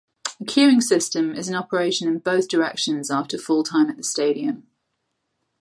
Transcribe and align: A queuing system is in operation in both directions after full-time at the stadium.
A 0.39 0.43
queuing 0.45 0.81
system 0.81 1.35
is 1.35 1.47
in 1.47 1.53
operation 1.53 2.07
in 2.07 2.17
both 2.17 2.47
directions 2.47 3.11
after 3.11 3.37
full-time 3.37 3.87
at 3.87 3.97
the 3.97 4.03
stadium. 4.03 4.65